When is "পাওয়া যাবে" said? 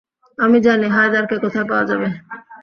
1.69-2.07